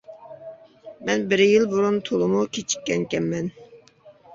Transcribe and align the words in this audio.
مەن 1.11 1.27
بىر 1.35 1.45
يىل 1.45 1.67
بۇرۇن 1.75 2.03
تولىمۇ 2.11 2.45
كىچىككەنمەن. 2.59 3.57